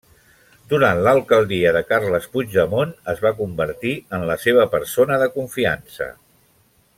[0.69, 6.11] Durant l'alcaldia de Carles Puigdemont es va convertir en la seva persona de confiança.